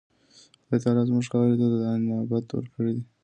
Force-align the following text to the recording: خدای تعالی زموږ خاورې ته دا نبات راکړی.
خدای 0.65 0.79
تعالی 0.83 1.01
زموږ 1.09 1.25
خاورې 1.31 1.55
ته 1.59 1.67
دا 1.71 1.91
نبات 2.03 2.45
راکړی. 2.55 2.97